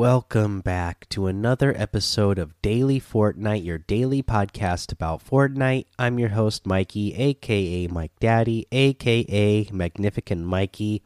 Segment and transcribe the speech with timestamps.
[0.00, 5.88] Welcome back to another episode of Daily Fortnite, your daily podcast about Fortnite.
[5.98, 11.02] I'm your host, Mikey, aka Mike Daddy, aka Magnificent Mikey.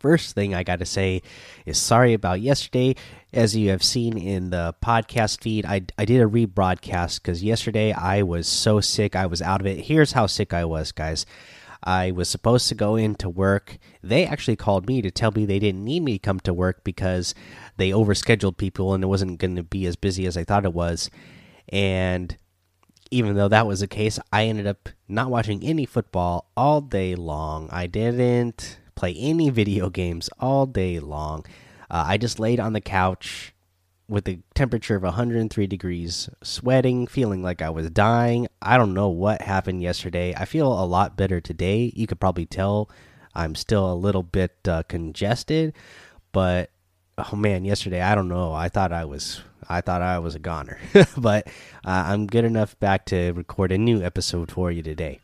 [0.00, 1.22] First thing I got to say
[1.64, 2.96] is sorry about yesterday.
[3.32, 7.92] As you have seen in the podcast feed, I, I did a rebroadcast because yesterday
[7.92, 9.14] I was so sick.
[9.14, 9.84] I was out of it.
[9.84, 11.24] Here's how sick I was, guys.
[11.82, 13.78] I was supposed to go into work.
[14.02, 16.84] They actually called me to tell me they didn't need me to come to work
[16.84, 17.34] because
[17.76, 20.72] they overscheduled people and it wasn't going to be as busy as I thought it
[20.72, 21.10] was.
[21.68, 22.36] And
[23.10, 27.14] even though that was the case, I ended up not watching any football all day
[27.14, 27.68] long.
[27.70, 31.44] I didn't play any video games all day long.
[31.90, 33.51] Uh, I just laid on the couch
[34.12, 38.46] with a temperature of 103 degrees, sweating, feeling like I was dying.
[38.60, 40.34] I don't know what happened yesterday.
[40.36, 41.90] I feel a lot better today.
[41.96, 42.90] You could probably tell
[43.34, 45.72] I'm still a little bit uh, congested,
[46.30, 46.70] but
[47.16, 48.52] oh man, yesterday I don't know.
[48.52, 50.78] I thought I was I thought I was a goner,
[51.16, 51.46] but
[51.82, 55.20] uh, I'm good enough back to record a new episode for you today.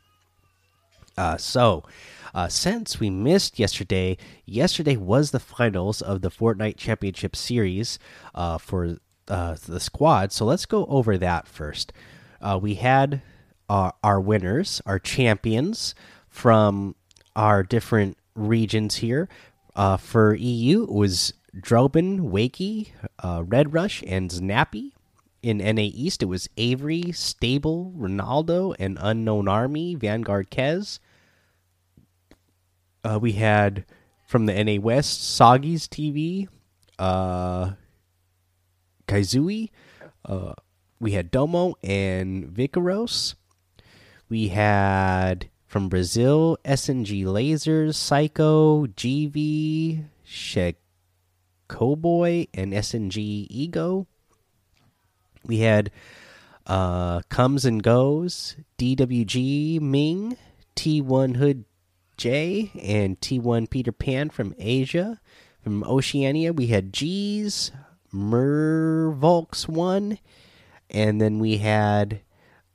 [1.18, 1.82] Uh, so,
[2.32, 4.16] uh, since we missed yesterday,
[4.46, 7.98] yesterday was the finals of the Fortnite Championship Series
[8.36, 10.30] uh, for uh, the squad.
[10.30, 11.92] So let's go over that first.
[12.40, 13.20] Uh, we had
[13.68, 15.96] uh, our winners, our champions
[16.28, 16.94] from
[17.34, 19.28] our different regions here.
[19.98, 22.90] For EU, it was Drobin, Wakey,
[23.24, 24.94] Red Rush, and Snappy.
[25.42, 30.98] In NA East, it was Avery, Stable, Ronaldo, and Unknown Army, Vanguard Kez.
[33.08, 33.86] Uh, we had
[34.26, 36.46] from the NA West, Soggy's TV,
[36.98, 37.70] uh,
[39.06, 39.70] Kaizui.
[40.26, 40.52] Uh,
[41.00, 43.34] we had Domo and Vicaros.
[44.28, 50.04] We had from Brazil, SNG Lasers, Psycho, GV,
[51.70, 54.06] Shekoboy, and SNG Ego.
[55.46, 55.90] We had
[56.66, 60.36] uh, Comes and Goes, DWG Ming,
[60.76, 61.64] T1 Hood
[62.18, 65.20] J and T1 Peter Pan from Asia.
[65.62, 67.72] From Oceania, we had G's,
[68.12, 70.18] Mervolks 1,
[70.90, 72.20] and then we had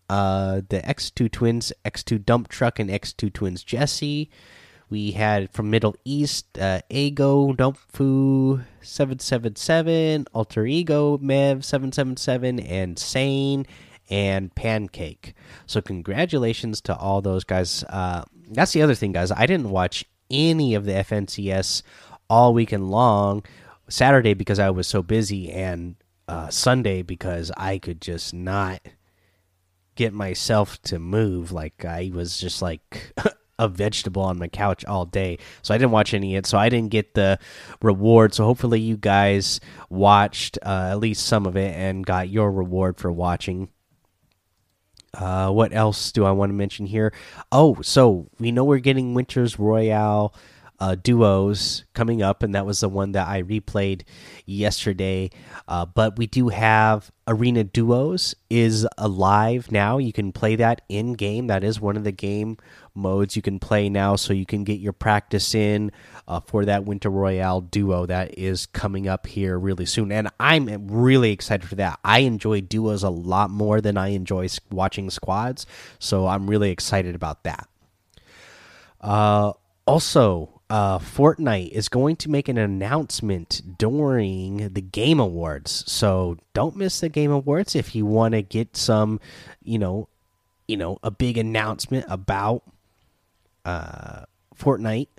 [0.09, 4.30] uh, the X2 Twins, X2 Dump Truck, and X2 Twins Jesse.
[4.90, 13.66] We had from Middle East, uh, Ego, Dumpfu 777, Alter Ego, Mev 777, and Sane
[14.10, 15.34] and Pancake.
[15.66, 17.84] So, congratulations to all those guys.
[17.86, 19.31] Uh, that's the other thing, guys.
[19.31, 21.84] I didn't watch any of the FNCS
[22.30, 23.44] all weekend long.
[23.90, 25.96] Saturday because I was so busy, and
[26.28, 28.81] uh, Sunday because I could just not
[29.96, 31.52] get myself to move.
[31.52, 33.14] Like I was just like
[33.59, 35.38] a vegetable on my couch all day.
[35.62, 36.46] So I didn't watch any of it.
[36.48, 37.40] So I didn't get the
[37.81, 38.34] reward.
[38.34, 42.98] So hopefully you guys watched uh, at least some of it and got your reward
[42.98, 43.70] for watching.
[45.13, 47.13] Uh, what else do I want to mention here?
[47.51, 50.34] Oh, so we know we're getting Winter's Royale
[50.84, 54.02] uh, duos coming up, and that was the one that I replayed
[54.46, 55.30] yesterday.
[55.66, 59.98] Uh, but we do have Arena Duos is alive now.
[59.98, 61.48] You can play that in game.
[61.48, 62.58] That is one of the game
[62.94, 65.90] modes you can play now, so you can get your practice in
[66.28, 70.12] uh, for that Winter Royale duo that is coming up here really soon.
[70.12, 71.98] And I'm really excited for that.
[72.04, 75.66] I enjoy duos a lot more than I enjoy watching squads,
[75.98, 77.70] so I'm really excited about that.
[79.00, 79.54] Uh,
[79.86, 86.75] also, uh, Fortnite is going to make an announcement during the Game Awards, so don't
[86.75, 89.19] miss the Game Awards if you want to get some,
[89.62, 90.07] you know,
[90.68, 92.63] you know, a big announcement about
[93.65, 94.24] uh,
[94.57, 95.10] Fortnite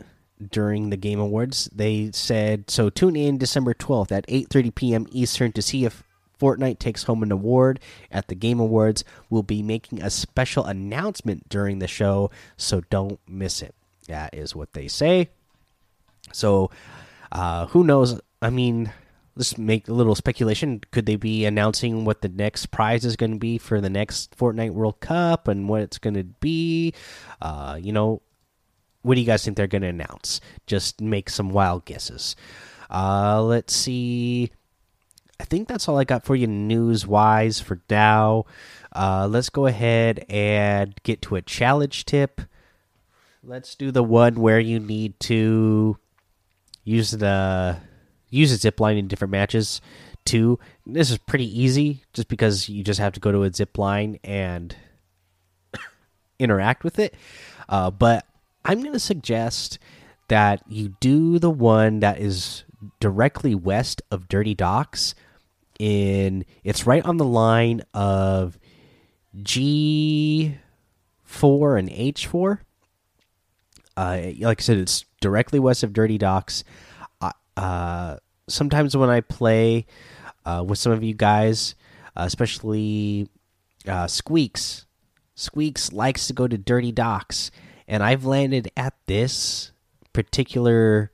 [0.50, 1.70] during the Game Awards.
[1.72, 2.90] They said so.
[2.90, 5.06] Tune in December twelfth at eight thirty p.m.
[5.12, 6.02] Eastern to see if
[6.40, 7.78] Fortnite takes home an award
[8.10, 9.04] at the Game Awards.
[9.30, 13.74] We'll be making a special announcement during the show, so don't miss it.
[14.08, 15.30] That is what they say.
[16.32, 16.70] So,
[17.32, 18.20] uh, who knows?
[18.42, 18.92] I mean,
[19.36, 20.80] let's make a little speculation.
[20.90, 24.36] Could they be announcing what the next prize is going to be for the next
[24.36, 26.92] Fortnite World Cup and what it's going to be?
[27.40, 28.22] Uh, you know,
[29.02, 30.40] what do you guys think they're going to announce?
[30.66, 32.36] Just make some wild guesses.
[32.90, 34.50] Uh, let's see.
[35.40, 38.44] I think that's all I got for you news wise for now.
[38.94, 42.40] Uh, let's go ahead and get to a challenge tip.
[43.46, 45.98] Let's do the one where you need to
[46.82, 47.76] use the
[48.30, 49.82] use a zip line in different matches.
[50.24, 50.58] Too.
[50.86, 54.18] This is pretty easy, just because you just have to go to a zip line
[54.24, 54.74] and
[56.38, 57.14] interact with it.
[57.68, 58.26] Uh, but
[58.64, 59.78] I'm going to suggest
[60.28, 62.64] that you do the one that is
[62.98, 65.14] directly west of Dirty Docks.
[65.78, 68.58] In it's right on the line of
[69.42, 70.56] G
[71.24, 72.63] four and H four.
[73.96, 76.64] Uh, like I said, it's directly west of Dirty Docks.
[77.56, 78.16] Uh,
[78.48, 79.86] sometimes when I play
[80.44, 81.76] uh, with some of you guys,
[82.16, 83.28] especially
[84.06, 84.86] Squeaks,
[85.36, 87.50] Squeaks likes to go to Dirty Docks,
[87.86, 89.72] and I've landed at this
[90.12, 91.10] particular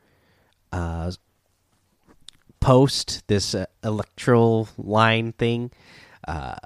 [0.72, 1.12] uh,
[2.60, 5.70] post, this uh, electro line thing,
[6.28, 6.56] uh,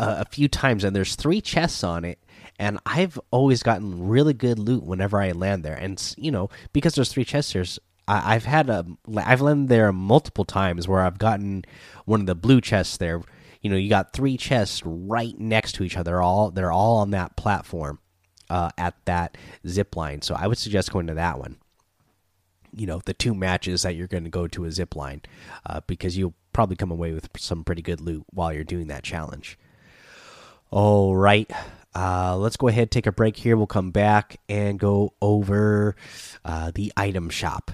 [0.00, 2.18] a, a few times, and there's three chests on it.
[2.58, 6.94] And I've always gotten really good loot whenever I land there, and you know because
[6.94, 7.52] there's three chests.
[7.52, 7.78] There's
[8.08, 11.64] I, have had a I've landed there multiple times where I've gotten
[12.06, 13.22] one of the blue chests there.
[13.60, 16.22] You know, you got three chests right next to each other.
[16.22, 17.98] All they're all on that platform
[18.48, 20.22] uh, at that zip line.
[20.22, 21.58] So I would suggest going to that one.
[22.74, 25.22] You know, the two matches that you're going to go to a zip line
[25.66, 29.02] uh, because you'll probably come away with some pretty good loot while you're doing that
[29.02, 29.58] challenge.
[30.70, 31.50] All right.
[31.98, 33.56] Uh, let's go ahead take a break here.
[33.56, 35.96] We'll come back and go over
[36.44, 37.72] uh, the item shop.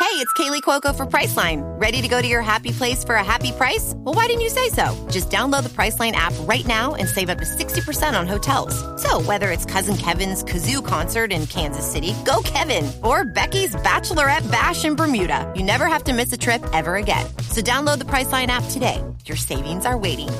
[0.00, 1.60] Hey, it's Kaley Cuoco for Priceline.
[1.80, 3.92] Ready to go to your happy place for a happy price?
[3.98, 5.06] Well, why didn't you say so?
[5.10, 8.74] Just download the Priceline app right now and save up to 60% on hotels.
[9.00, 14.50] So, whether it's Cousin Kevin's Kazoo concert in Kansas City, go Kevin, or Becky's Bachelorette
[14.50, 17.26] Bash in Bermuda, you never have to miss a trip ever again.
[17.50, 19.04] So, download the Priceline app today.
[19.26, 20.30] Your savings are waiting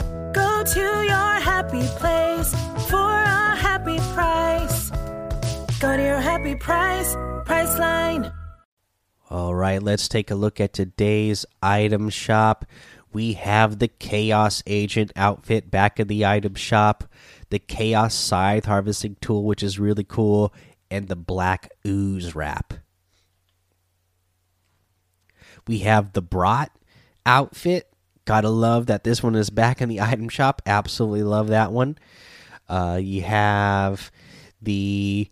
[0.61, 2.53] Go to your happy place
[2.91, 4.91] for a happy price.
[5.81, 7.15] Go to your happy price,
[7.47, 8.31] Priceline.
[9.31, 12.67] All right, let's take a look at today's item shop.
[13.11, 17.05] We have the Chaos Agent outfit back in the item shop,
[17.49, 20.53] the Chaos Scythe harvesting tool, which is really cool,
[20.91, 22.75] and the Black Ooze wrap.
[25.67, 26.71] We have the Brat
[27.25, 27.90] outfit
[28.31, 30.63] Gotta love that this one is back in the item shop.
[30.65, 31.99] Absolutely love that one.
[32.69, 34.13] Uh, you have
[34.63, 35.29] the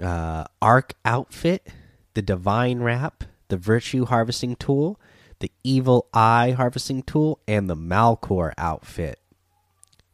[0.00, 1.68] uh, Arc outfit,
[2.14, 4.98] the Divine Wrap, the Virtue Harvesting Tool,
[5.40, 9.20] the Evil Eye Harvesting Tool, and the Malcore outfit.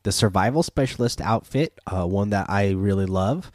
[0.02, 3.52] The Survival Specialist outfit, uh, one that I really love.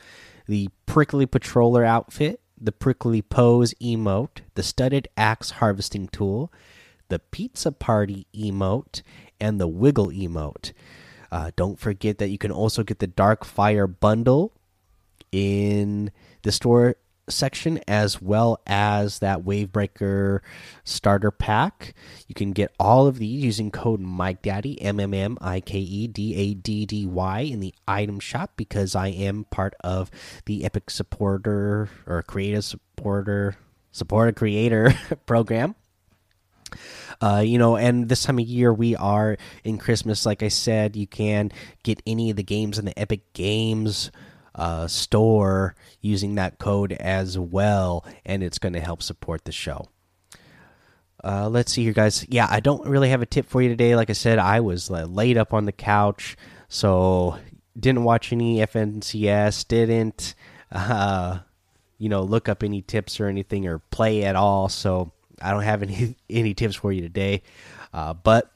[0.47, 6.49] The Prickly Patroller outfit, the Prickly Pose emote, the Studded Axe Harvesting Tool,
[7.09, 9.01] the Pizza Party emote,
[9.39, 10.73] and the Wiggle emote.
[11.31, 14.53] Uh, don't forget that you can also get the Dark Fire bundle
[15.31, 16.11] in
[16.43, 16.95] the store
[17.27, 20.39] section as well as that Wavebreaker
[20.83, 21.93] starter pack.
[22.27, 25.79] You can get all of these using code Mike Daddy M M M I K
[25.79, 30.11] E D A D D Y in the item shop because I am part of
[30.45, 33.55] the Epic supporter or creative supporter
[33.91, 34.93] supporter creator
[35.25, 35.75] program.
[37.21, 40.25] Uh, you know, and this time of year we are in Christmas.
[40.25, 41.51] Like I said, you can
[41.83, 44.11] get any of the games in the Epic Games
[44.55, 49.87] uh, store using that code as well, and it's going to help support the show.
[51.23, 52.25] Uh, let's see here, guys.
[52.29, 53.95] Yeah, I don't really have a tip for you today.
[53.95, 57.39] Like I said, I was uh, laid up on the couch, so
[57.77, 60.35] didn't watch any FNCS, didn't,
[60.71, 61.39] uh,
[61.97, 64.69] you know, look up any tips or anything or play at all.
[64.69, 67.41] So I don't have any any tips for you today,
[67.93, 68.51] uh, but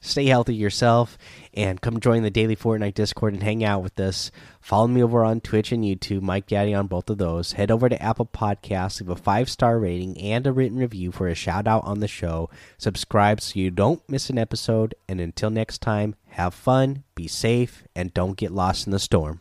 [0.00, 1.16] stay healthy yourself
[1.54, 4.30] and come join the daily Fortnite Discord and hang out with us.
[4.60, 7.52] Follow me over on Twitch and YouTube, Mike Daddy on both of those.
[7.52, 11.28] Head over to Apple Podcasts, leave a five star rating and a written review for
[11.28, 12.50] a shout out on the show.
[12.78, 14.94] Subscribe so you don't miss an episode.
[15.08, 19.40] And until next time, have fun, be safe, and don't get lost in the storm.